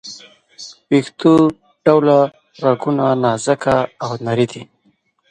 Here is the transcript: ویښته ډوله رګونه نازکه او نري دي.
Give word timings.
ویښته 0.89 1.33
ډوله 1.85 2.19
رګونه 2.65 3.05
نازکه 3.23 3.75
او 4.03 4.11
نري 4.25 4.45
دي. 4.51 4.61